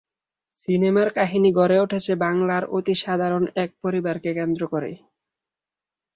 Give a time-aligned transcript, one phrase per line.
[0.57, 4.91] সিনেমার কাহিনী গড়ে উঠেছে বাংলার অতি সাধারণ এক পরিবারকে কেন্দ্র করে।